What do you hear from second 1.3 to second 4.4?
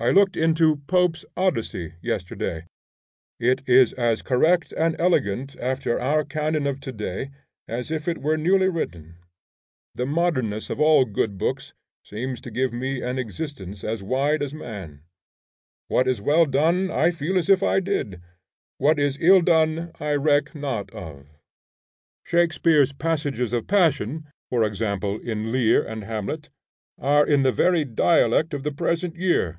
Odyssey yesterday: it is as